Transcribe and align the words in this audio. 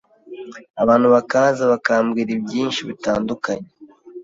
abantu 0.81 1.07
bakaza 1.15 1.63
bakambwira 1.71 2.31
byinshi 2.45 2.81
bitandukanye 2.89 3.67